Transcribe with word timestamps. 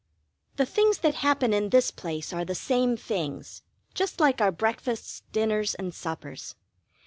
The 0.55 0.65
things 0.65 0.97
that 1.01 1.13
happen 1.13 1.53
in 1.53 1.69
this 1.69 1.91
place 1.91 2.33
are 2.33 2.43
the 2.43 2.55
same 2.55 2.97
things, 2.97 3.61
just 3.93 4.19
like 4.19 4.41
our 4.41 4.51
breakfasts, 4.51 5.21
dinners, 5.31 5.75
and 5.75 5.93
suppers. 5.93 6.55